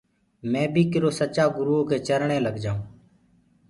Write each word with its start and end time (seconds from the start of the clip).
مي 0.51 0.63
بي 0.73 0.83
ڪِرو 0.91 1.09
سچآ 1.19 1.45
گُروٚئو 1.57 1.87
ڪي 1.89 1.97
چرني 2.07 2.37
لگ 2.45 2.55
جآئوٚنٚ۔ 2.63 2.85